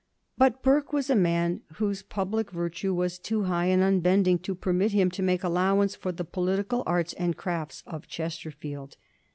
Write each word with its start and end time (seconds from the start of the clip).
But 0.35 0.63
Burke 0.63 0.91
was 0.93 1.11
a 1.11 1.15
man 1.15 1.61
whose 1.75 2.01
public 2.01 2.49
virtue 2.49 2.91
was 2.91 3.19
too 3.19 3.43
high 3.43 3.67
and 3.67 3.83
unbending 3.83 4.39
to 4.39 4.55
permit 4.55 4.93
him 4.93 5.11
to 5.11 5.21
make 5.21 5.43
allowance 5.43 5.95
for 5.95 6.11
the 6.11 6.25
political 6.25 6.81
arts 6.87 7.13
and 7.19 7.37
crafts 7.37 7.83
of 7.85 8.05
a 8.05 8.07
Chesterfield. 8.07 8.97